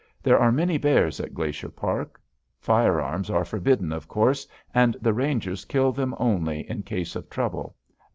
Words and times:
There 0.23 0.39
are 0.39 0.51
many 0.51 0.79
bears 0.79 1.19
in 1.19 1.31
Glacier 1.31 1.69
Park. 1.69 2.19
Firearms 2.59 3.29
are 3.29 3.45
forbidden, 3.45 3.91
of 3.93 4.07
course, 4.07 4.47
and 4.73 4.97
the 4.99 5.13
rangers 5.13 5.63
kill 5.63 5.91
them 5.91 6.15
only 6.17 6.67
in 6.67 6.81
case 6.81 7.15
of 7.15 7.29
trouble. 7.29 7.75